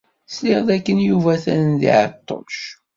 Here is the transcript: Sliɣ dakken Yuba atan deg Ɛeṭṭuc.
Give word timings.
Sliɣ 0.27 0.59
dakken 0.67 0.99
Yuba 1.07 1.29
atan 1.35 1.65
deg 1.79 1.83
Ɛeṭṭuc. 2.01 2.55